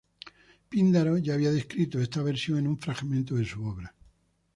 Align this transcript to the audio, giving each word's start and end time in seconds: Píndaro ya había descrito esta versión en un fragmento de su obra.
Píndaro 0.71 1.17
ya 1.19 1.35
había 1.35 1.51
descrito 1.51 1.99
esta 2.01 2.23
versión 2.23 2.57
en 2.57 2.65
un 2.65 2.79
fragmento 2.79 3.35
de 3.35 3.45
su 3.45 3.63
obra. 3.63 3.93